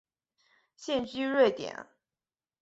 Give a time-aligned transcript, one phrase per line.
[0.75, 1.85] 现居瑞典。